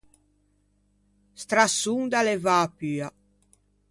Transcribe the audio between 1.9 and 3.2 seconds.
da levâ a pua.